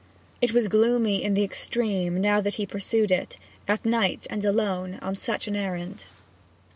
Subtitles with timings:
[0.41, 4.95] It was gloomy in the extreme now that he pursued it, at night and alone,
[4.99, 6.05] on such an errand.